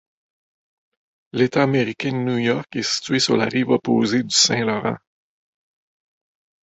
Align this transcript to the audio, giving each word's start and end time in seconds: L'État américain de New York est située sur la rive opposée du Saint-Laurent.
L'État 1.31 1.61
américain 1.61 2.09
de 2.11 2.17
New 2.17 2.39
York 2.39 2.75
est 2.75 2.81
située 2.81 3.19
sur 3.19 3.37
la 3.37 3.45
rive 3.45 3.69
opposée 3.69 4.23
du 4.23 4.33
Saint-Laurent. 4.35 4.97